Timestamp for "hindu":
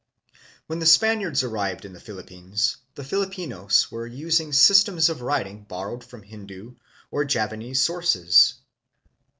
6.23-6.73